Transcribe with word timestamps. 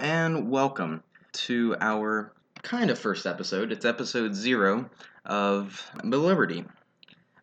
And 0.00 0.50
welcome 0.50 1.02
to 1.32 1.76
our 1.78 2.32
kind 2.62 2.90
of 2.90 2.98
first 2.98 3.26
episode. 3.26 3.72
It's 3.72 3.84
episode 3.84 4.34
zero 4.34 4.88
of 5.26 5.86
The 6.02 6.16
Liberty. 6.16 6.64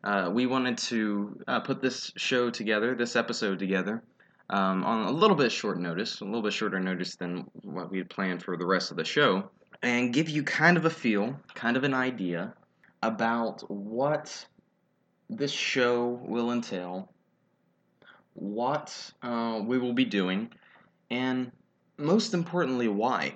Uh, 0.04 0.32
we 0.34 0.48
wanted 0.48 0.80
to 0.80 1.40
uh, 1.48 1.60
put 1.60 1.80
this 1.80 2.12
show 2.18 2.50
together, 2.50 2.96
this 2.96 3.16
episode 3.16 3.60
together, 3.60 4.02
um, 4.50 4.84
on 4.84 5.06
a 5.06 5.12
little 5.12 5.36
bit 5.36 5.52
short 5.52 5.80
notice, 5.80 6.22
a 6.22 6.26
little 6.26 6.42
bit 6.42 6.54
shorter 6.54 6.80
notice 6.80 7.16
than 7.18 7.46
what 7.62 7.92
we 7.92 8.00
had 8.00 8.10
planned 8.10 8.42
for 8.42 8.58
the 8.58 8.66
rest 8.66 8.90
of 8.90 8.98
the 8.98 9.06
show, 9.06 9.52
and 9.84 10.12
give 10.12 10.28
you 10.28 10.42
kind 10.42 10.76
of 10.76 10.86
a 10.86 10.90
feel, 10.90 11.40
kind 11.54 11.78
of 11.78 11.84
an 11.84 11.94
idea 11.94 12.54
about 13.04 13.62
what 13.70 14.46
this 15.30 15.52
show 15.52 16.20
will 16.24 16.52
entail, 16.52 17.14
what 18.34 19.14
uh, 19.22 19.62
we 19.64 19.78
will 19.78 19.94
be 19.94 20.06
doing, 20.06 20.50
and 21.12 21.52
most 22.00 22.34
importantly, 22.34 22.88
why. 22.88 23.36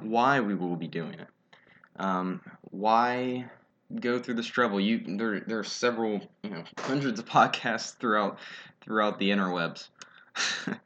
Why 0.00 0.40
we 0.40 0.54
will 0.54 0.76
be 0.76 0.88
doing 0.88 1.14
it. 1.14 1.28
Um, 1.96 2.40
why 2.70 3.46
go 4.00 4.18
through 4.18 4.34
this 4.34 4.46
trouble? 4.46 4.80
You 4.80 5.16
there, 5.16 5.40
there 5.40 5.58
are 5.58 5.64
several, 5.64 6.20
you 6.42 6.50
know, 6.50 6.64
hundreds 6.78 7.20
of 7.20 7.26
podcasts 7.28 7.96
throughout 7.96 8.38
throughout 8.80 9.18
the 9.18 9.30
interwebs 9.30 9.88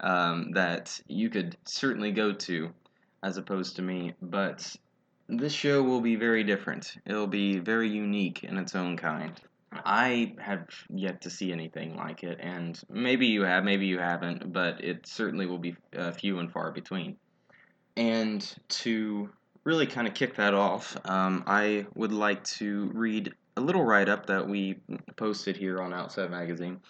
um, 0.00 0.52
that 0.52 1.00
you 1.08 1.28
could 1.30 1.56
certainly 1.64 2.12
go 2.12 2.32
to, 2.32 2.72
as 3.22 3.36
opposed 3.36 3.76
to 3.76 3.82
me. 3.82 4.14
But 4.22 4.76
this 5.28 5.52
show 5.52 5.82
will 5.82 6.00
be 6.00 6.16
very 6.16 6.44
different. 6.44 6.96
It'll 7.06 7.26
be 7.26 7.58
very 7.58 7.88
unique 7.88 8.44
in 8.44 8.58
its 8.58 8.74
own 8.74 8.96
kind. 8.96 9.40
I 9.84 10.34
have 10.38 10.66
yet 10.90 11.22
to 11.22 11.30
see 11.30 11.52
anything 11.52 11.96
like 11.96 12.24
it, 12.24 12.38
and 12.40 12.80
maybe 12.90 13.26
you 13.26 13.42
have, 13.42 13.64
maybe 13.64 13.86
you 13.86 13.98
haven't, 13.98 14.52
but 14.52 14.82
it 14.84 15.06
certainly 15.06 15.46
will 15.46 15.58
be 15.58 15.76
uh, 15.96 16.12
few 16.12 16.38
and 16.38 16.50
far 16.50 16.72
between. 16.72 17.16
And 17.96 18.54
to 18.68 19.30
really 19.64 19.86
kind 19.86 20.08
of 20.08 20.14
kick 20.14 20.36
that 20.36 20.54
off, 20.54 20.96
um, 21.04 21.44
I 21.46 21.86
would 21.94 22.12
like 22.12 22.42
to 22.44 22.90
read 22.94 23.32
a 23.56 23.60
little 23.60 23.84
write 23.84 24.08
up 24.08 24.26
that 24.26 24.48
we 24.48 24.80
posted 25.16 25.56
here 25.56 25.80
on 25.80 25.92
Outset 25.92 26.30
Magazine 26.30 26.80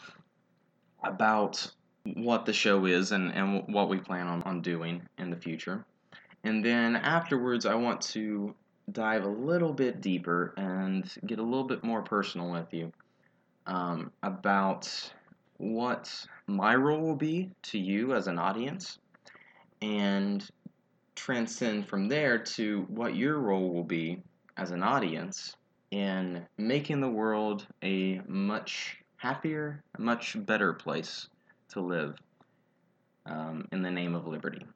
about 1.04 1.70
what 2.14 2.46
the 2.46 2.52
show 2.52 2.86
is 2.86 3.12
and, 3.12 3.32
and 3.32 3.64
what 3.68 3.88
we 3.88 3.98
plan 3.98 4.26
on, 4.26 4.42
on 4.42 4.60
doing 4.60 5.02
in 5.18 5.30
the 5.30 5.36
future. 5.36 5.84
And 6.44 6.64
then 6.64 6.96
afterwards, 6.96 7.66
I 7.66 7.74
want 7.74 8.00
to 8.02 8.54
dive 8.90 9.24
a 9.24 9.28
little 9.28 9.72
bit 9.72 10.00
deeper 10.00 10.54
and 10.56 11.10
get 11.26 11.38
a 11.38 11.42
little 11.42 11.64
bit 11.64 11.84
more 11.84 12.02
personal 12.02 12.50
with 12.50 12.72
you 12.72 12.92
um, 13.66 14.10
about 14.22 15.12
what 15.58 16.26
my 16.46 16.74
role 16.74 17.00
will 17.00 17.16
be 17.16 17.50
to 17.62 17.78
you 17.78 18.14
as 18.14 18.26
an 18.26 18.38
audience 18.38 18.98
and 19.80 20.48
transcend 21.14 21.86
from 21.86 22.08
there 22.08 22.38
to 22.38 22.82
what 22.88 23.14
your 23.14 23.38
role 23.38 23.72
will 23.72 23.84
be 23.84 24.20
as 24.56 24.70
an 24.70 24.82
audience 24.82 25.56
in 25.90 26.44
making 26.58 27.00
the 27.00 27.08
world 27.08 27.66
a 27.82 28.20
much 28.26 28.96
happier, 29.16 29.82
much 29.98 30.36
better 30.46 30.72
place 30.72 31.28
to 31.68 31.80
live 31.80 32.16
um, 33.26 33.68
in 33.72 33.82
the 33.82 33.90
name 33.90 34.14
of 34.14 34.26
liberty. 34.26 34.66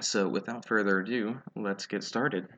So, 0.00 0.28
without 0.28 0.66
further 0.66 1.00
ado, 1.00 1.38
let's 1.54 1.86
get 1.86 2.02
started. 2.02 2.48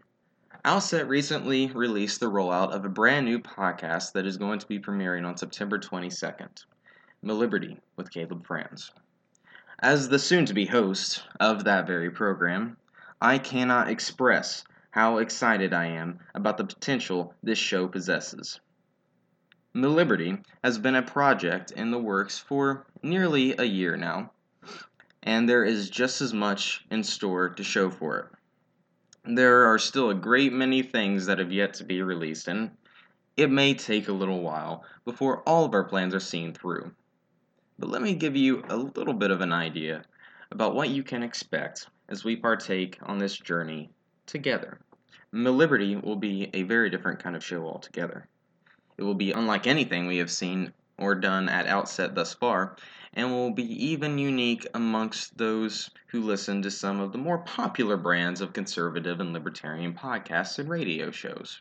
Outset 0.63 1.09
recently 1.09 1.69
released 1.69 2.21
the 2.21 2.31
rollout 2.31 2.73
of 2.73 2.85
a 2.85 2.91
brand 2.91 3.25
new 3.25 3.39
podcast 3.39 4.13
that 4.13 4.27
is 4.27 4.37
going 4.37 4.59
to 4.59 4.67
be 4.67 4.79
premiering 4.79 5.27
on 5.27 5.39
September 5.39 5.79
22nd 5.79 6.67
Liberty 7.23 7.79
with 7.97 8.11
Caleb 8.11 8.47
Franz. 8.47 8.93
As 9.79 10.11
the 10.11 10.19
soon 10.19 10.45
to 10.45 10.53
be 10.53 10.67
host 10.67 11.25
of 11.41 11.65
that 11.65 11.87
very 11.87 12.11
program, 12.11 12.77
I 13.23 13.39
cannot 13.39 13.89
express 13.89 14.63
how 14.91 15.17
excited 15.17 15.73
I 15.73 15.87
am 15.87 16.19
about 16.35 16.59
the 16.59 16.65
potential 16.65 17.35
this 17.43 17.59
show 17.59 17.89
possesses. 17.89 18.61
Liberty 19.73 20.43
has 20.63 20.79
been 20.79 20.97
a 20.97 21.03
project 21.03 21.71
in 21.71 21.91
the 21.91 21.99
works 21.99 22.39
for 22.39 22.85
nearly 23.03 23.57
a 23.57 23.65
year 23.65 23.97
now, 23.97 24.33
and 25.23 25.49
there 25.49 25.65
is 25.65 25.89
just 25.89 26.21
as 26.21 26.35
much 26.35 26.85
in 26.91 27.03
store 27.03 27.49
to 27.49 27.65
show 27.65 27.89
for 27.89 28.19
it 28.19 28.27
there 29.37 29.67
are 29.67 29.79
still 29.79 30.11
a 30.11 30.15
great 30.15 30.53
many 30.53 30.83
things 30.83 31.27
that 31.27 31.39
have 31.39 31.53
yet 31.53 31.75
to 31.75 31.85
be 31.85 32.03
released, 32.03 32.49
and 32.49 32.71
it 33.37 33.51
may 33.51 33.75
take 33.75 34.09
a 34.09 34.13
little 34.13 34.41
while 34.41 34.85
before 35.05 35.43
all 35.49 35.65
of 35.65 35.75
our 35.75 35.85
plans 35.85 36.15
are 36.15 36.21
seen 36.21 36.53
through. 36.53 36.93
But 37.79 37.89
let 37.89 38.03
me 38.03 38.15
give 38.15 38.37
you 38.37 38.63
a 38.69 38.77
little 38.77 39.15
bit 39.15 39.31
of 39.31 39.41
an 39.41 39.53
idea 39.53 40.05
about 40.51 40.75
what 40.75 40.91
you 40.91 41.03
can 41.03 41.23
expect 41.23 41.87
as 42.09 42.25
we 42.25 42.37
partake 42.37 42.99
on 43.03 43.19
this 43.19 43.37
journey 43.37 43.91
together. 44.27 44.81
Liberty 45.33 45.97
will 45.97 46.17
be 46.17 46.51
a 46.53 46.65
very 46.65 46.91
different 46.91 47.23
kind 47.23 47.37
of 47.37 47.45
show 47.45 47.65
altogether. 47.65 48.29
It 48.99 49.03
will 49.03 49.15
be 49.15 49.33
unlike 49.33 49.67
anything 49.67 50.07
we 50.07 50.19
have 50.19 50.31
seen 50.31 50.73
or 51.01 51.15
done 51.15 51.49
at 51.49 51.67
Outset 51.67 52.15
thus 52.15 52.35
far, 52.35 52.77
and 53.15 53.31
will 53.31 53.51
be 53.51 53.65
even 53.87 54.19
unique 54.19 54.67
amongst 54.75 55.37
those 55.37 55.91
who 56.09 56.21
listen 56.21 56.63
to 56.63 56.71
some 56.71 57.01
of 57.01 57.11
the 57.11 57.19
more 57.19 57.39
popular 57.39 57.97
brands 57.97 58.41
of 58.41 58.53
conservative 58.53 59.19
and 59.19 59.33
libertarian 59.33 59.95
podcasts 59.95 60.59
and 60.59 60.69
radio 60.69 61.11
shows. 61.11 61.61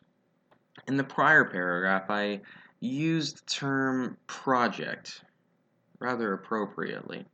In 0.87 0.97
the 0.97 1.03
prior 1.03 1.45
paragraph, 1.45 2.09
I 2.09 2.41
used 2.79 3.37
the 3.37 3.49
term 3.49 4.17
project 4.27 5.23
rather 5.99 6.33
appropriately 6.33 7.25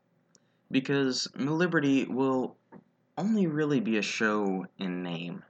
because 0.72 1.28
Liberty 1.36 2.06
will 2.06 2.58
only 3.18 3.48
really 3.48 3.80
be 3.80 3.98
a 3.98 4.02
show 4.02 4.66
in 4.78 5.04
name. 5.04 5.44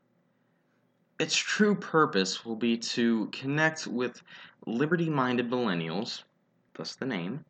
Its 1.18 1.36
true 1.36 1.76
purpose 1.76 2.44
will 2.46 2.58
be 2.58 2.78
to 2.78 3.28
connect 3.28 3.88
with 3.88 4.22
liberty 4.66 5.10
minded 5.10 5.50
millennials, 5.50 6.24
thus 6.76 6.96
the 6.96 7.06
name, 7.06 7.44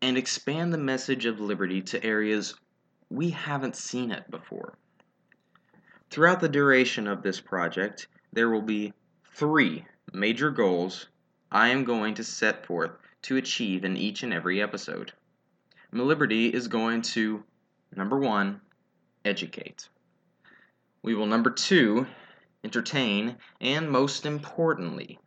and 0.00 0.16
expand 0.16 0.72
the 0.72 0.78
message 0.78 1.26
of 1.26 1.40
liberty 1.40 1.82
to 1.82 2.02
areas 2.04 2.54
we 3.10 3.30
haven't 3.30 3.76
seen 3.76 4.10
it 4.10 4.30
before. 4.30 4.76
Throughout 6.10 6.40
the 6.40 6.48
duration 6.48 7.06
of 7.06 7.22
this 7.22 7.40
project, 7.40 8.08
there 8.32 8.50
will 8.50 8.62
be 8.62 8.92
three 9.34 9.84
major 10.12 10.50
goals 10.50 11.08
I 11.50 11.68
am 11.68 11.84
going 11.84 12.14
to 12.14 12.24
set 12.24 12.66
forth 12.66 12.92
to 13.22 13.36
achieve 13.36 13.84
in 13.84 13.96
each 13.96 14.22
and 14.22 14.32
every 14.32 14.60
episode. 14.60 15.12
Liberty 15.92 16.48
is 16.48 16.68
going 16.68 17.02
to, 17.02 17.44
number 17.94 18.18
one, 18.18 18.60
educate. 19.24 19.88
We 21.02 21.14
will, 21.14 21.26
number 21.26 21.50
two, 21.50 22.06
entertain, 22.64 23.36
and 23.60 23.90
most 23.90 24.26
importantly, 24.26 25.18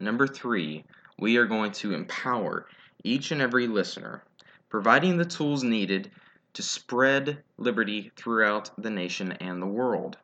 number 0.00 0.26
three, 0.26 0.84
we 1.18 1.36
are 1.36 1.46
going 1.46 1.72
to 1.72 1.94
empower 1.94 2.66
each 3.04 3.30
and 3.30 3.40
every 3.40 3.66
listener, 3.66 4.22
providing 4.68 5.16
the 5.16 5.24
tools 5.24 5.62
needed 5.62 6.10
to 6.52 6.62
spread 6.62 7.42
liberty 7.58 8.10
throughout 8.16 8.70
the 8.82 8.90
nation 8.90 9.32
and 9.32 9.60
the 9.60 9.66
world. 9.66 10.16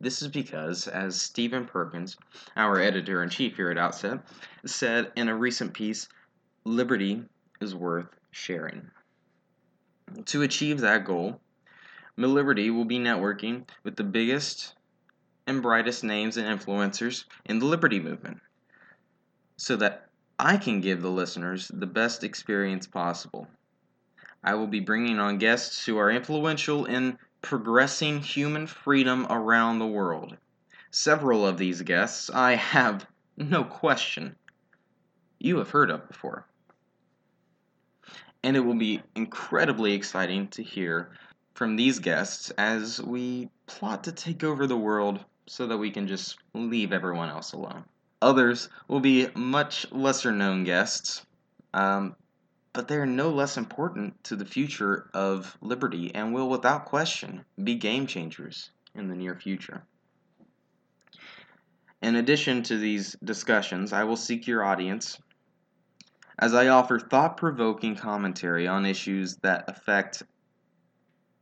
This 0.00 0.22
is 0.22 0.28
because, 0.28 0.86
as 0.86 1.20
Stephen 1.20 1.66
Perkins, 1.66 2.16
our 2.56 2.80
editor 2.80 3.22
in 3.22 3.30
chief 3.30 3.56
here 3.56 3.70
at 3.70 3.78
Outset, 3.78 4.20
said 4.64 5.12
in 5.16 5.28
a 5.28 5.36
recent 5.36 5.74
piece, 5.74 6.08
liberty 6.64 7.24
is 7.60 7.74
worth 7.74 8.08
sharing. 8.30 8.90
To 10.26 10.42
achieve 10.42 10.80
that 10.80 11.04
goal, 11.04 11.40
Liberty 12.26 12.70
will 12.70 12.84
be 12.84 12.98
networking 12.98 13.64
with 13.84 13.94
the 13.94 14.02
biggest 14.02 14.74
and 15.46 15.62
brightest 15.62 16.02
names 16.02 16.36
and 16.36 16.48
influencers 16.48 17.24
in 17.44 17.60
the 17.60 17.66
liberty 17.66 18.00
movement 18.00 18.40
so 19.56 19.76
that 19.76 20.07
I 20.38 20.56
can 20.56 20.80
give 20.80 21.02
the 21.02 21.10
listeners 21.10 21.68
the 21.74 21.86
best 21.86 22.22
experience 22.22 22.86
possible. 22.86 23.48
I 24.44 24.54
will 24.54 24.68
be 24.68 24.80
bringing 24.80 25.18
on 25.18 25.38
guests 25.38 25.84
who 25.84 25.98
are 25.98 26.10
influential 26.10 26.84
in 26.84 27.18
progressing 27.42 28.20
human 28.20 28.66
freedom 28.66 29.26
around 29.30 29.78
the 29.78 29.86
world. 29.86 30.36
Several 30.90 31.46
of 31.46 31.58
these 31.58 31.82
guests 31.82 32.30
I 32.30 32.52
have 32.54 33.06
no 33.36 33.64
question 33.64 34.36
you 35.40 35.58
have 35.58 35.70
heard 35.70 35.90
of 35.90 36.08
before. 36.08 36.46
And 38.42 38.56
it 38.56 38.60
will 38.60 38.74
be 38.74 39.02
incredibly 39.14 39.94
exciting 39.94 40.48
to 40.48 40.62
hear 40.62 41.10
from 41.54 41.76
these 41.76 41.98
guests 41.98 42.50
as 42.50 43.02
we 43.02 43.50
plot 43.66 44.04
to 44.04 44.12
take 44.12 44.44
over 44.44 44.66
the 44.66 44.76
world 44.76 45.24
so 45.46 45.66
that 45.66 45.78
we 45.78 45.90
can 45.90 46.06
just 46.06 46.38
leave 46.54 46.92
everyone 46.92 47.28
else 47.28 47.52
alone. 47.52 47.84
Others 48.20 48.68
will 48.88 48.98
be 48.98 49.28
much 49.36 49.90
lesser 49.92 50.32
known 50.32 50.64
guests, 50.64 51.24
um, 51.72 52.16
but 52.72 52.88
they 52.88 52.96
are 52.96 53.06
no 53.06 53.30
less 53.30 53.56
important 53.56 54.24
to 54.24 54.34
the 54.34 54.44
future 54.44 55.08
of 55.14 55.56
liberty 55.60 56.12
and 56.14 56.34
will, 56.34 56.48
without 56.48 56.84
question, 56.84 57.44
be 57.62 57.76
game 57.76 58.08
changers 58.08 58.70
in 58.94 59.08
the 59.08 59.14
near 59.14 59.36
future. 59.36 59.84
In 62.02 62.16
addition 62.16 62.64
to 62.64 62.76
these 62.76 63.16
discussions, 63.22 63.92
I 63.92 64.02
will 64.02 64.16
seek 64.16 64.48
your 64.48 64.64
audience 64.64 65.20
as 66.40 66.54
I 66.54 66.68
offer 66.68 66.98
thought 66.98 67.36
provoking 67.36 67.94
commentary 67.94 68.66
on 68.66 68.84
issues 68.84 69.36
that 69.42 69.64
affect 69.68 70.24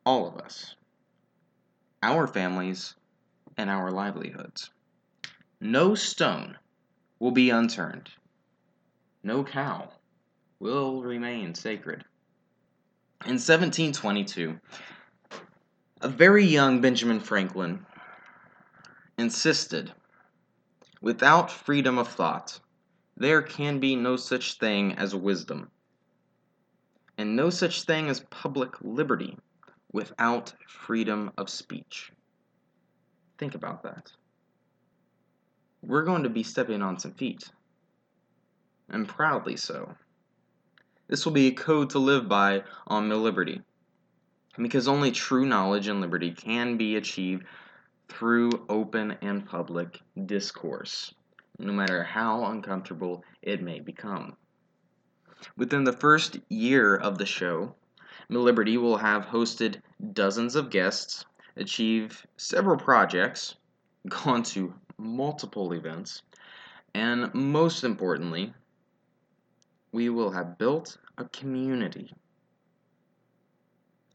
all 0.04 0.28
of 0.28 0.36
us, 0.36 0.76
our 2.02 2.26
families, 2.26 2.94
and 3.56 3.70
our 3.70 3.90
livelihoods. 3.90 4.70
No 5.60 5.94
stone 5.94 6.58
will 7.18 7.30
be 7.30 7.50
unturned, 7.50 8.10
no 9.22 9.42
cow 9.42 9.90
will 10.60 11.02
remain 11.02 11.54
sacred. 11.54 12.04
In 13.24 13.38
1722, 13.38 14.58
a 16.02 16.08
very 16.08 16.44
young 16.44 16.80
Benjamin 16.80 17.20
Franklin 17.20 17.84
insisted 19.18 19.92
without 21.00 21.50
freedom 21.50 21.98
of 21.98 22.08
thought, 22.08 22.60
there 23.16 23.42
can 23.42 23.80
be 23.80 23.96
no 23.96 24.16
such 24.16 24.58
thing 24.58 24.92
as 24.94 25.14
wisdom, 25.14 25.70
and 27.16 27.34
no 27.34 27.48
such 27.48 27.84
thing 27.84 28.08
as 28.08 28.20
public 28.30 28.74
liberty 28.82 29.38
without 29.92 30.52
freedom 30.68 31.30
of 31.38 31.48
speech. 31.48 32.12
Think 33.38 33.54
about 33.54 33.82
that. 33.84 34.12
We're 35.82 36.04
going 36.04 36.24
to 36.24 36.28
be 36.28 36.42
stepping 36.42 36.82
on 36.82 36.98
some 36.98 37.12
feet, 37.12 37.50
and 38.88 39.06
proudly 39.08 39.56
so. 39.56 39.94
This 41.08 41.24
will 41.24 41.32
be 41.32 41.48
a 41.48 41.52
code 41.52 41.90
to 41.90 41.98
live 41.98 42.28
by 42.28 42.64
on 42.86 43.08
the 43.08 43.16
liberty, 43.16 43.62
because 44.58 44.88
only 44.88 45.12
true 45.12 45.46
knowledge 45.46 45.86
and 45.86 46.00
liberty 46.00 46.32
can 46.32 46.76
be 46.76 46.96
achieved 46.96 47.44
through 48.08 48.50
open 48.68 49.16
and 49.22 49.46
public 49.46 50.00
discourse, 50.26 51.14
no 51.58 51.72
matter 51.72 52.02
how 52.02 52.44
uncomfortable 52.46 53.24
it 53.42 53.62
may 53.62 53.80
become. 53.80 54.36
Within 55.56 55.84
the 55.84 55.92
first 55.92 56.38
year 56.48 56.96
of 56.96 57.18
the 57.18 57.26
show, 57.26 57.74
Liberty 58.28 58.76
will 58.76 58.96
have 58.96 59.26
hosted 59.26 59.80
dozens 60.12 60.56
of 60.56 60.70
guests, 60.70 61.24
achieved 61.56 62.26
several 62.36 62.76
projects, 62.76 63.54
gone 64.08 64.42
to 64.44 64.74
multiple 64.98 65.72
events, 65.72 66.22
and 66.94 67.32
most 67.34 67.84
importantly, 67.84 68.52
we 69.92 70.08
will 70.08 70.30
have 70.30 70.58
built 70.58 70.98
a 71.18 71.24
community. 71.26 72.12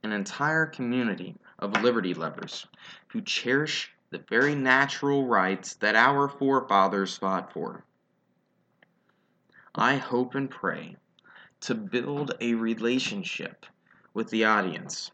An 0.03 0.11
entire 0.11 0.65
community 0.65 1.35
of 1.59 1.81
liberty 1.83 2.13
lovers 2.13 2.65
who 3.07 3.21
cherish 3.21 3.91
the 4.09 4.23
very 4.29 4.55
natural 4.55 5.25
rights 5.25 5.75
that 5.75 5.95
our 5.95 6.27
forefathers 6.27 7.17
fought 7.17 7.53
for. 7.53 7.85
I 9.75 9.95
hope 9.95 10.35
and 10.35 10.49
pray 10.49 10.97
to 11.61 11.75
build 11.75 12.35
a 12.41 12.55
relationship 12.55 13.65
with 14.13 14.29
the 14.29 14.43
audience 14.43 15.11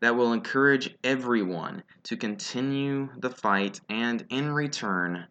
that 0.00 0.14
will 0.14 0.32
encourage 0.32 0.96
everyone 1.04 1.82
to 2.04 2.16
continue 2.16 3.08
the 3.18 3.30
fight, 3.30 3.80
and 3.88 4.24
in 4.30 4.50
return, 4.52 5.26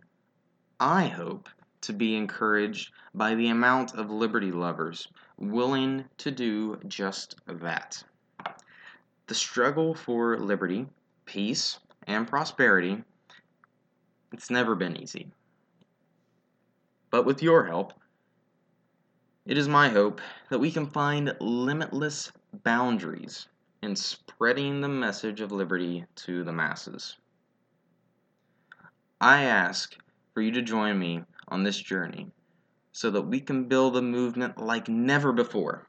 I 0.80 1.08
hope 1.08 1.50
to 1.82 1.94
be 1.94 2.16
encouraged 2.16 2.92
by 3.14 3.36
the 3.36 3.50
amount 3.50 3.94
of 3.96 4.10
liberty 4.10 4.52
lovers 4.52 5.08
willing 5.38 6.06
to 6.18 6.32
do 6.32 6.80
just 6.88 7.36
that. 7.48 8.04
The 9.28 9.36
struggle 9.36 9.94
for 9.94 10.38
liberty, 10.38 10.88
peace, 11.26 11.80
and 12.08 12.28
prosperity, 12.28 13.04
it's 14.32 14.50
never 14.50 14.76
been 14.76 14.98
easy. 14.98 15.32
But 17.10 17.26
with 17.26 17.42
your 17.42 17.66
help, 17.66 17.94
it 19.46 19.58
is 19.58 19.68
my 19.68 19.90
hope 19.90 20.22
that 20.50 20.60
we 20.60 20.72
can 20.72 20.88
find 20.88 21.36
limitless 21.40 22.32
boundaries 22.64 23.48
in 23.86 23.96
spreading 23.96 24.82
the 24.82 24.90
message 24.90 25.40
of 25.40 25.52
liberty 25.52 26.04
to 26.16 26.44
the 26.44 26.52
masses. 26.52 27.16
I 29.22 29.44
ask 29.44 29.96
for 30.34 30.42
you 30.42 30.52
to 30.52 30.62
join 30.62 31.00
me 31.00 31.24
on 31.48 31.64
this 31.64 31.78
journey 31.78 32.32
so 32.92 33.10
that 33.12 33.22
we 33.22 33.40
can 33.40 33.70
build 33.70 33.96
a 33.96 34.02
movement 34.02 34.58
like 34.58 34.90
never 34.90 35.32
before, 35.32 35.88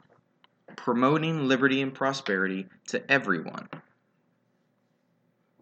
promoting 0.77 1.49
liberty 1.49 1.81
and 1.83 1.95
prosperity 1.95 2.67
to 2.89 3.11
everyone. 3.11 3.69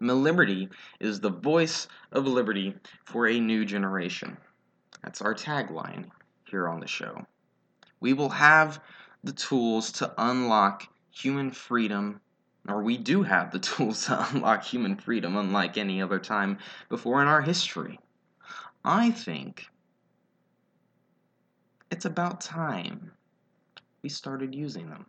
Liberty 0.01 0.69
is 1.01 1.21
the 1.21 1.31
voice 1.31 1.89
of 2.13 2.27
liberty 2.27 2.75
for 3.05 3.29
a 3.29 3.41
new 3.41 3.65
generation. 3.65 4.37
That's 5.03 5.23
our 5.23 5.35
tagline 5.35 6.11
here 6.45 6.69
on 6.69 6.81
the 6.81 6.87
show 6.87 7.25
we 8.05 8.13
will 8.13 8.29
have 8.29 8.81
the 9.23 9.33
tools 9.33 9.91
to 9.91 10.13
unlock 10.19 10.87
human 11.15 11.51
freedom, 11.51 12.21
or 12.69 12.83
we 12.83 12.97
do 12.97 13.23
have 13.23 13.51
the 13.51 13.59
tools 13.71 14.07
to 14.07 14.29
unlock 14.31 14.65
human 14.65 14.97
freedom 14.97 15.37
unlike 15.37 15.79
any 15.79 16.03
other 16.03 16.19
time 16.19 16.59
before 16.89 17.23
in 17.23 17.29
our 17.29 17.43
history. 17.43 17.99
I 18.85 19.11
think 19.11 19.67
it's 21.91 22.05
about 22.05 22.41
time 22.41 23.13
we 24.03 24.09
started 24.11 24.55
using 24.55 24.91
them. 24.91 25.07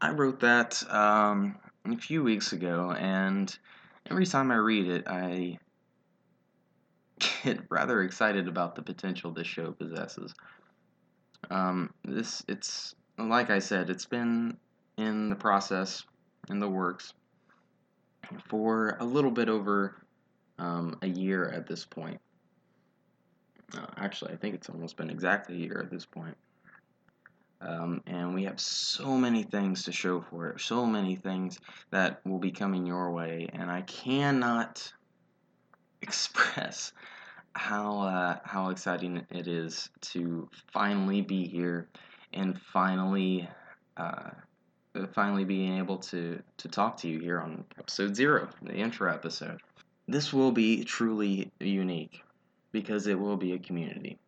I 0.00 0.10
wrote 0.10 0.40
that 0.40 0.82
um, 0.92 1.56
a 1.86 1.96
few 1.96 2.22
weeks 2.22 2.52
ago, 2.52 2.92
and 2.92 3.56
every 4.10 4.26
time 4.26 4.50
I 4.50 4.56
read 4.56 4.88
it, 4.88 5.04
I 5.06 5.58
get 7.44 7.60
rather 7.70 8.02
excited 8.02 8.48
about 8.48 8.74
the 8.74 8.82
potential 8.82 9.32
this 9.32 9.46
show 9.46 9.72
possesses. 9.72 10.34
Um, 11.50 11.92
this 12.04 12.44
it's 12.48 12.94
like 13.18 13.50
I 13.50 13.58
said, 13.58 13.90
it's 13.90 14.06
been 14.06 14.56
in 14.96 15.28
the 15.28 15.36
process, 15.36 16.04
in 16.48 16.58
the 16.58 16.68
works, 16.68 17.12
for 18.48 18.96
a 19.00 19.04
little 19.04 19.30
bit 19.30 19.48
over 19.48 19.94
um, 20.58 20.98
a 21.02 21.08
year 21.08 21.48
at 21.48 21.66
this 21.66 21.84
point. 21.84 22.20
Uh, 23.76 23.86
actually, 23.96 24.32
I 24.32 24.36
think 24.36 24.54
it's 24.54 24.68
almost 24.68 24.96
been 24.96 25.10
exactly 25.10 25.56
a 25.56 25.58
year 25.58 25.80
at 25.84 25.90
this 25.90 26.04
point. 26.04 26.36
Um, 27.60 28.02
and 28.06 28.34
we 28.34 28.44
have 28.44 28.60
so 28.60 29.16
many 29.16 29.42
things 29.42 29.84
to 29.84 29.92
show 29.92 30.20
for 30.20 30.50
it, 30.50 30.60
so 30.60 30.84
many 30.84 31.16
things 31.16 31.58
that 31.90 32.20
will 32.24 32.38
be 32.38 32.50
coming 32.50 32.84
your 32.84 33.10
way, 33.10 33.48
and 33.52 33.70
I 33.70 33.82
cannot 33.82 34.92
express 36.02 36.92
how 37.54 38.00
uh, 38.00 38.38
how 38.44 38.70
exciting 38.70 39.24
it 39.30 39.46
is 39.46 39.88
to 40.00 40.48
finally 40.72 41.22
be 41.22 41.46
here 41.46 41.88
and 42.32 42.60
finally 42.72 43.48
uh, 43.96 44.30
finally 45.12 45.44
being 45.44 45.78
able 45.78 45.98
to 45.98 46.42
to 46.58 46.68
talk 46.68 46.96
to 46.98 47.08
you 47.08 47.18
here 47.20 47.40
on 47.40 47.64
episode 47.78 48.14
zero, 48.16 48.48
the 48.62 48.74
intro 48.74 49.12
episode. 49.12 49.60
This 50.06 50.32
will 50.32 50.52
be 50.52 50.84
truly 50.84 51.50
unique 51.60 52.22
because 52.72 53.06
it 53.06 53.18
will 53.18 53.36
be 53.36 53.52
a 53.52 53.58
community. 53.58 54.18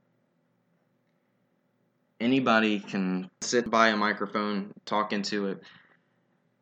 Anybody 2.18 2.80
can 2.80 3.28
sit 3.42 3.68
by 3.70 3.88
a 3.88 3.96
microphone, 3.96 4.72
talk 4.86 5.12
into 5.12 5.48
it, 5.48 5.62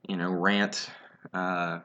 you 0.09 0.17
know, 0.17 0.33
rant, 0.33 0.91
uh, 1.33 1.79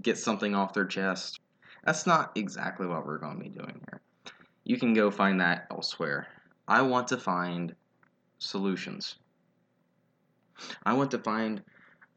get 0.00 0.16
something 0.16 0.54
off 0.54 0.72
their 0.72 0.86
chest, 0.86 1.40
that's 1.84 2.06
not 2.06 2.32
exactly 2.34 2.86
what 2.86 3.06
we're 3.06 3.18
going 3.18 3.38
to 3.38 3.44
be 3.44 3.50
doing 3.50 3.80
here. 3.90 4.00
You 4.64 4.78
can 4.78 4.94
go 4.94 5.10
find 5.10 5.40
that 5.40 5.66
elsewhere. 5.70 6.26
I 6.68 6.82
want 6.82 7.08
to 7.08 7.16
find 7.16 7.74
solutions. 8.38 9.16
I 10.84 10.92
want 10.92 11.10
to 11.12 11.18
find 11.18 11.62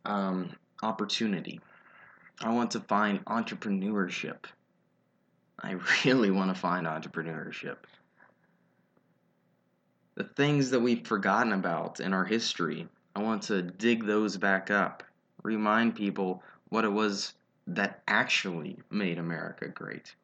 um, 0.06 0.52
opportunity. 0.82 1.60
I 2.42 2.52
want 2.52 2.72
to 2.72 2.82
find 2.82 3.24
entrepreneurship. 3.26 4.46
I 5.62 5.78
really 6.06 6.32
want 6.32 6.54
to 6.54 6.60
find 6.60 6.86
entrepreneurship. 6.86 7.78
The 10.16 10.26
things 10.26 10.70
that 10.70 10.80
we've 10.80 11.08
forgotten 11.08 11.54
about 11.54 12.00
in 12.00 12.14
our 12.14 12.26
history, 12.26 12.88
I 13.16 13.24
want 13.24 13.44
to 13.44 13.62
dig 13.62 14.06
those 14.06 14.38
back 14.38 14.70
up. 14.70 15.04
Remind 15.42 15.96
people 15.96 16.44
what 16.70 16.86
it 16.86 16.92
was 16.92 17.34
that 17.68 18.02
actually 18.08 18.80
made 18.90 19.18
America 19.18 19.68
great. 19.68 20.16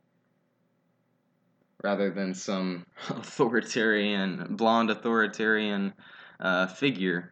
Rather 1.84 2.10
than 2.10 2.34
some 2.34 2.86
authoritarian, 3.10 4.56
blonde 4.56 4.90
authoritarian 4.90 5.94
uh, 6.40 6.68
figure 6.68 7.32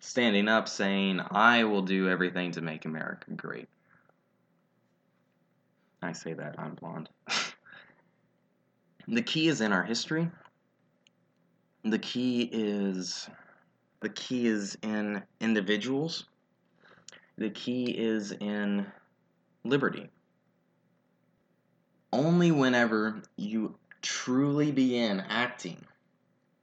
standing 0.00 0.48
up 0.48 0.68
saying, 0.68 1.20
I 1.30 1.64
will 1.64 1.82
do 1.82 2.08
everything 2.08 2.50
to 2.52 2.60
make 2.60 2.84
America 2.84 3.30
great. 3.32 3.68
I 6.02 6.12
say 6.12 6.32
that, 6.34 6.56
I'm 6.58 6.74
blonde. 6.74 7.08
the 9.08 9.22
key 9.22 9.46
is 9.46 9.60
in 9.60 9.72
our 9.72 9.84
history. 9.84 10.28
The 11.84 11.98
key 11.98 12.48
is 12.52 13.28
the 14.00 14.08
key 14.08 14.48
is 14.48 14.76
in 14.82 15.22
individuals 15.40 16.24
the 17.36 17.50
key 17.50 17.90
is 17.90 18.32
in 18.32 18.86
liberty. 19.64 20.08
Only 22.12 22.52
whenever 22.52 23.22
you 23.36 23.76
truly 24.02 24.72
begin 24.72 25.20
acting 25.28 25.84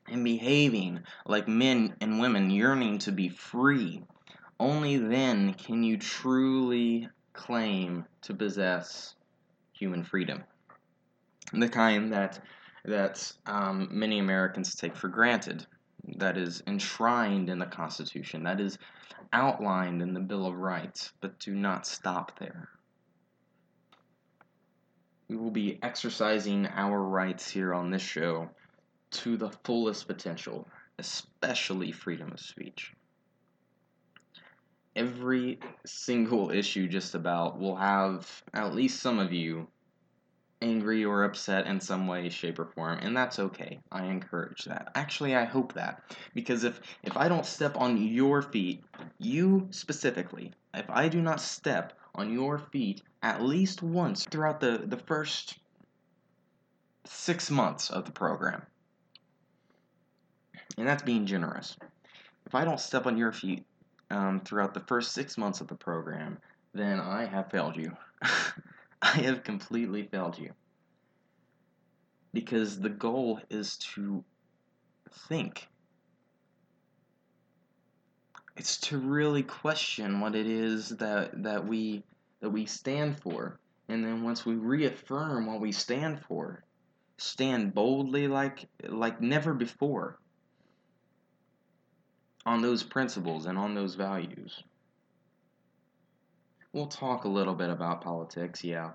and 0.07 0.23
behaving 0.23 1.01
like 1.25 1.47
men 1.47 1.95
and 2.01 2.19
women 2.19 2.49
yearning 2.49 2.99
to 2.99 3.11
be 3.11 3.29
free, 3.29 4.03
only 4.59 4.97
then 4.97 5.53
can 5.53 5.83
you 5.83 5.97
truly 5.97 7.09
claim 7.33 8.05
to 8.21 8.33
possess 8.33 9.15
human 9.71 10.03
freedom. 10.03 10.43
The 11.53 11.69
kind 11.69 12.13
that 12.13 12.39
that 12.85 13.31
um, 13.45 13.87
many 13.91 14.19
Americans 14.19 14.75
take 14.75 14.95
for 14.95 15.09
granted, 15.09 15.65
that 16.17 16.37
is 16.37 16.63
enshrined 16.65 17.49
in 17.49 17.59
the 17.59 17.65
Constitution, 17.65 18.43
that 18.43 18.59
is 18.59 18.77
outlined 19.33 20.01
in 20.01 20.13
the 20.13 20.19
Bill 20.19 20.45
of 20.45 20.55
Rights, 20.55 21.13
but 21.21 21.39
do 21.39 21.53
not 21.53 21.85
stop 21.85 22.37
there. 22.39 22.69
We 25.27 25.37
will 25.37 25.51
be 25.51 25.77
exercising 25.83 26.67
our 26.67 27.01
rights 27.01 27.49
here 27.49 27.73
on 27.73 27.91
this 27.91 28.01
show 28.01 28.49
to 29.11 29.37
the 29.37 29.51
fullest 29.63 30.07
potential, 30.07 30.67
especially 30.97 31.91
freedom 31.91 32.31
of 32.31 32.39
speech. 32.39 32.93
Every 34.95 35.59
single 35.85 36.49
issue, 36.49 36.87
just 36.87 37.13
about, 37.13 37.59
will 37.59 37.75
have 37.75 38.43
at 38.53 38.73
least 38.73 38.99
some 38.99 39.19
of 39.19 39.31
you 39.31 39.67
angry 40.61 41.05
or 41.05 41.23
upset 41.23 41.67
in 41.67 41.79
some 41.79 42.07
way, 42.07 42.29
shape, 42.29 42.59
or 42.59 42.65
form, 42.65 42.99
and 43.01 43.15
that's 43.15 43.39
okay. 43.39 43.79
I 43.91 44.05
encourage 44.05 44.65
that. 44.65 44.91
Actually, 44.95 45.35
I 45.35 45.45
hope 45.45 45.73
that 45.73 46.01
because 46.33 46.63
if 46.63 46.81
if 47.03 47.15
I 47.15 47.29
don't 47.29 47.45
step 47.45 47.77
on 47.77 47.97
your 47.97 48.41
feet, 48.41 48.83
you 49.19 49.67
specifically, 49.71 50.53
if 50.73 50.89
I 50.89 51.09
do 51.09 51.21
not 51.21 51.41
step 51.41 51.93
on 52.15 52.31
your 52.31 52.57
feet 52.57 53.01
at 53.21 53.41
least 53.41 53.83
once 53.83 54.25
throughout 54.25 54.59
the 54.59 54.83
the 54.85 54.97
first 54.97 55.59
six 57.05 57.51
months 57.51 57.89
of 57.89 58.05
the 58.05 58.11
program, 58.11 58.65
and 60.77 60.87
that's 60.87 61.03
being 61.03 61.25
generous. 61.25 61.77
If 62.45 62.55
I 62.55 62.65
don't 62.65 62.79
step 62.79 63.05
on 63.05 63.17
your 63.17 63.31
feet 63.31 63.65
um, 64.09 64.39
throughout 64.39 64.73
the 64.73 64.79
first 64.79 65.11
six 65.11 65.37
months 65.37 65.61
of 65.61 65.67
the 65.67 65.75
program, 65.75 66.39
then 66.73 66.99
I 66.99 67.25
have 67.25 67.51
failed 67.51 67.75
you. 67.75 67.95
I 69.01 69.11
have 69.21 69.43
completely 69.43 70.03
failed 70.03 70.37
you. 70.37 70.51
Because 72.33 72.79
the 72.79 72.89
goal 72.89 73.39
is 73.49 73.77
to 73.95 74.23
think. 75.27 75.67
It's 78.59 78.75
to 78.89 78.97
really 78.97 79.43
question 79.43 80.19
what 80.19 80.35
it 80.35 80.45
is 80.45 80.89
that, 80.89 81.43
that 81.43 81.65
we 81.65 82.03
that 82.41 82.49
we 82.49 82.65
stand 82.65 83.17
for. 83.21 83.57
And 83.87 84.03
then 84.03 84.21
once 84.21 84.45
we 84.45 84.55
reaffirm 84.55 85.45
what 85.45 85.61
we 85.61 85.71
stand 85.71 86.19
for, 86.27 86.65
stand 87.17 87.73
boldly 87.73 88.27
like 88.27 88.67
like 88.85 89.21
never 89.21 89.53
before 89.53 90.19
on 92.45 92.61
those 92.61 92.83
principles 92.83 93.45
and 93.45 93.57
on 93.57 93.75
those 93.75 93.95
values. 93.95 94.61
We'll 96.73 96.87
talk 96.87 97.23
a 97.23 97.29
little 97.29 97.55
bit 97.55 97.69
about 97.69 98.01
politics, 98.01 98.61
yeah. 98.61 98.91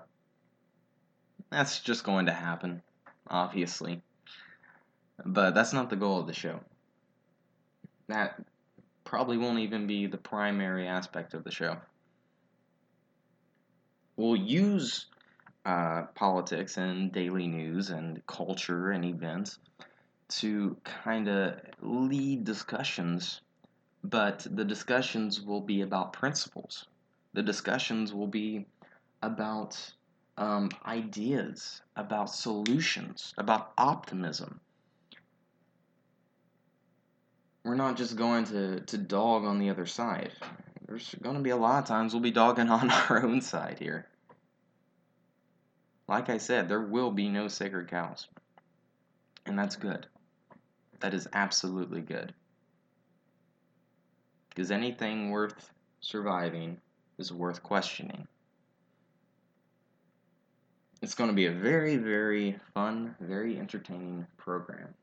That's 1.49 1.79
just 1.79 2.03
going 2.03 2.27
to 2.27 2.33
happen, 2.33 2.83
obviously. 3.27 4.03
But 5.25 5.55
that's 5.55 5.73
not 5.73 5.89
the 5.89 5.95
goal 5.95 6.19
of 6.19 6.27
the 6.27 6.33
show. 6.33 6.59
That 8.07 8.39
probably 9.05 9.37
won't 9.37 9.59
even 9.59 9.87
be 9.87 10.07
the 10.07 10.17
primary 10.17 10.87
aspect 10.87 11.33
of 11.33 11.43
the 11.43 11.51
show. 11.51 11.77
We'll 14.17 14.35
use 14.35 15.05
uh, 15.65 16.03
politics 16.15 16.77
and 16.77 17.11
daily 17.11 17.47
news 17.47 17.89
and 17.89 18.25
culture 18.27 18.91
and 18.91 19.05
events 19.05 19.59
to 20.27 20.75
kind 20.83 21.29
of 21.29 21.59
lead 21.81 22.43
discussions, 22.43 23.41
but 24.03 24.45
the 24.49 24.65
discussions 24.65 25.41
will 25.41 25.61
be 25.61 25.81
about 25.81 26.11
principles 26.11 26.85
the 27.35 27.43
discussions 27.43 28.13
will 28.13 28.27
be 28.27 28.65
about 29.21 29.77
um, 30.37 30.69
ideas, 30.85 31.81
about 31.97 32.29
solutions, 32.29 33.33
about 33.37 33.73
optimism. 33.77 34.61
We're 37.65 37.73
not 37.73 37.97
just 37.97 38.15
going 38.15 38.45
to, 38.45 38.79
to 38.81 38.97
dog 38.99 39.43
on 39.43 39.57
the 39.57 39.71
other 39.71 39.87
side. 39.87 40.31
There's 40.87 41.15
going 41.23 41.35
to 41.35 41.41
be 41.41 41.49
a 41.49 41.57
lot 41.57 41.79
of 41.79 41.87
times 41.87 42.13
we'll 42.13 42.21
be 42.21 42.29
dogging 42.29 42.69
on 42.69 42.91
our 42.91 43.25
own 43.25 43.41
side 43.41 43.79
here. 43.79 44.05
Like 46.07 46.29
I 46.29 46.37
said, 46.37 46.69
there 46.69 46.79
will 46.79 47.09
be 47.09 47.27
no 47.27 47.47
sacred 47.47 47.89
cows. 47.89 48.27
And 49.47 49.57
that's 49.57 49.75
good. 49.75 50.05
That 50.99 51.15
is 51.15 51.27
absolutely 51.33 52.01
good. 52.01 52.35
Because 54.49 54.69
anything 54.69 55.31
worth 55.31 55.71
surviving 56.01 56.77
is 57.17 57.33
worth 57.33 57.63
questioning. 57.63 58.27
It's 61.01 61.15
going 61.15 61.31
to 61.31 61.35
be 61.35 61.47
a 61.47 61.51
very, 61.51 61.97
very 61.97 62.59
fun, 62.75 63.15
very 63.19 63.57
entertaining 63.57 64.27
program. 64.37 64.93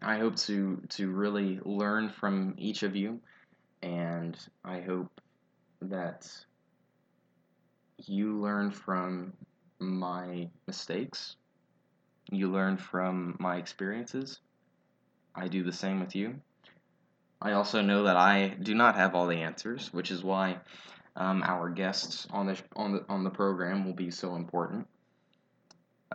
I 0.00 0.18
hope 0.18 0.36
to, 0.36 0.80
to 0.90 1.10
really 1.10 1.60
learn 1.64 2.08
from 2.08 2.54
each 2.56 2.82
of 2.82 2.94
you, 2.94 3.20
and 3.82 4.36
I 4.64 4.80
hope 4.80 5.20
that 5.82 6.30
you 8.06 8.38
learn 8.38 8.70
from 8.70 9.32
my 9.78 10.48
mistakes, 10.66 11.36
you 12.30 12.50
learn 12.50 12.76
from 12.76 13.36
my 13.38 13.56
experiences. 13.56 14.40
I 15.34 15.48
do 15.48 15.62
the 15.62 15.72
same 15.72 16.00
with 16.00 16.14
you. 16.14 16.36
I 17.40 17.52
also 17.52 17.80
know 17.80 18.04
that 18.04 18.16
I 18.16 18.48
do 18.48 18.74
not 18.74 18.96
have 18.96 19.14
all 19.14 19.26
the 19.26 19.36
answers, 19.42 19.92
which 19.92 20.10
is 20.10 20.24
why 20.24 20.58
um, 21.16 21.42
our 21.44 21.70
guests 21.70 22.26
on 22.30 22.46
the 22.46 22.58
on 22.74 22.92
the 22.92 23.04
on 23.08 23.24
the 23.24 23.30
program 23.30 23.84
will 23.84 23.94
be 23.94 24.10
so 24.10 24.34
important. 24.34 24.86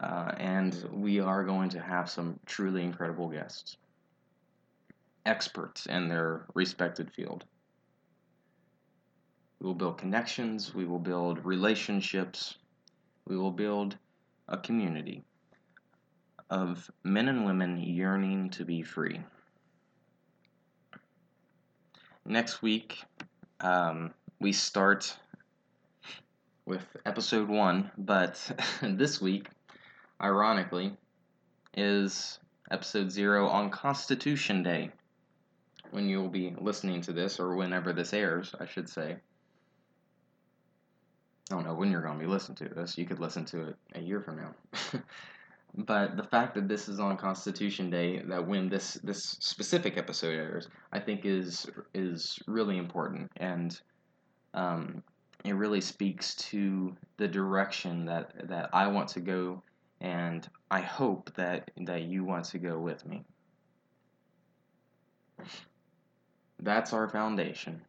Uh, 0.02 0.32
and 0.38 0.88
we 0.92 1.20
are 1.20 1.44
going 1.44 1.70
to 1.70 1.80
have 1.80 2.10
some 2.10 2.40
truly 2.46 2.84
incredible 2.84 3.30
guests, 3.30 3.78
experts 5.26 5.86
in 5.86 6.08
their 6.08 6.46
respected 6.56 7.12
field. 7.12 7.46
We 9.60 9.68
will 9.68 9.76
build 9.76 9.98
connections. 9.98 10.74
We 10.74 10.86
will 10.86 11.00
build 11.00 11.46
relationships. 11.46 12.58
We 13.28 13.38
will 13.38 13.52
build 13.52 13.98
a 14.48 14.58
community 14.58 15.24
of 16.50 16.90
men 17.04 17.30
and 17.30 17.46
women 17.46 17.78
yearning 17.78 18.50
to 18.52 18.66
be 18.66 18.82
free 18.82 19.22
next 22.26 22.62
week 22.62 23.04
um, 23.60 24.14
we 24.40 24.52
start 24.52 25.18
with 26.66 26.86
episode 27.06 27.50
one, 27.50 27.92
but 27.98 28.40
this 28.82 29.22
week, 29.22 29.50
ironically, 30.22 30.96
is 31.76 32.40
episode 32.72 33.12
zero 33.12 33.48
on 33.48 33.70
Constitution 33.70 34.64
Day. 34.64 34.92
When 35.92 36.10
you'll 36.10 36.30
be 36.30 36.56
listening 36.60 37.02
to 37.02 37.14
this, 37.14 37.40
or 37.40 37.56
whenever 37.56 37.94
this 37.94 38.14
airs, 38.14 38.56
I 38.60 38.66
should 38.66 38.90
say. 38.90 39.18
I 41.52 41.56
don't 41.56 41.66
know 41.66 41.76
when 41.76 41.92
you're 41.92 42.02
going 42.02 42.18
to 42.18 42.26
be 42.26 42.32
listening 42.32 42.56
to 42.68 42.74
this. 42.74 42.98
You 42.98 43.06
could 43.06 43.20
listen 43.20 43.46
to 43.46 43.70
it 43.70 43.76
a 43.96 44.02
year 44.02 44.22
from 44.22 44.38
now. 44.38 45.02
But 45.76 46.18
the 46.18 46.24
fact 46.24 46.54
that 46.54 46.68
this 46.68 46.88
is 46.88 47.00
on 47.00 47.18
Constitution 47.18 47.90
Day, 47.90 48.20
that 48.28 48.48
when 48.48 48.70
this 48.70 48.94
this 49.04 49.24
specific 49.40 49.98
episode 49.98 50.36
airs, 50.36 50.68
I 50.92 51.00
think 51.00 51.26
is 51.26 51.66
is 51.96 52.38
really 52.46 52.78
important, 52.78 53.32
and 53.38 53.80
um, 54.54 55.02
it 55.44 55.54
really 55.54 55.82
speaks 55.82 56.36
to 56.36 56.96
the 57.18 57.28
direction 57.28 58.06
that 58.06 58.48
that 58.50 58.70
I 58.72 58.88
want 58.88 59.10
to 59.10 59.20
go, 59.20 59.64
and 60.04 60.46
I 60.70 60.82
hope 60.82 61.34
that 61.36 61.72
that 61.78 62.04
you 62.04 62.26
want 62.26 62.46
to 62.46 62.60
go 62.60 62.78
with 62.78 63.06
me. 63.08 63.24
That's 66.62 66.94
our 66.94 67.08
foundation. 67.08 67.82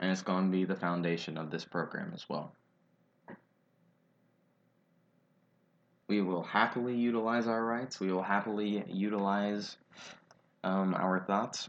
And 0.00 0.10
it's 0.10 0.22
going 0.22 0.46
to 0.46 0.50
be 0.50 0.64
the 0.64 0.74
foundation 0.74 1.38
of 1.38 1.50
this 1.50 1.64
program 1.64 2.12
as 2.14 2.28
well. 2.28 2.52
We 6.08 6.20
will 6.20 6.42
happily 6.42 6.96
utilize 6.96 7.46
our 7.46 7.64
rights. 7.64 8.00
We 8.00 8.12
will 8.12 8.22
happily 8.22 8.82
utilize 8.88 9.76
um, 10.64 10.94
our 10.94 11.20
thoughts. 11.20 11.68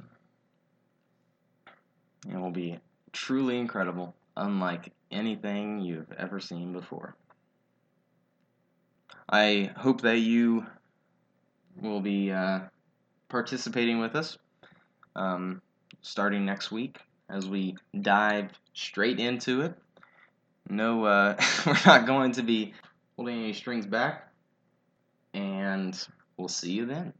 It 2.28 2.36
will 2.36 2.52
be 2.52 2.80
truly 3.12 3.60
incredible, 3.60 4.16
unlike 4.36 4.92
anything 5.12 5.82
you've 5.82 6.12
ever 6.14 6.40
seen 6.40 6.74
before. 6.74 7.16
I 9.32 9.72
hope 9.78 10.02
that 10.02 10.18
you 10.18 10.66
will 11.82 12.02
be 12.02 12.32
uh, 12.32 12.62
participating 13.30 14.00
with 14.00 14.16
us 14.16 14.38
um, 15.16 15.62
starting 16.02 16.46
next 16.46 16.72
week 16.72 16.98
as 17.30 17.48
we 17.48 17.78
dive 18.00 18.50
straight 18.74 19.20
into 19.20 19.62
it. 19.62 19.74
No, 20.70 21.06
uh, 21.06 21.36
we're 21.66 21.78
not 21.86 22.06
going 22.06 22.34
to 22.34 22.44
be 22.44 22.74
holding 23.16 23.40
any 23.40 23.54
strings 23.54 23.86
back 23.86 24.28
and 25.34 25.98
We'll 26.42 26.48
see 26.48 26.72
you 26.72 26.88
then. 26.88 27.10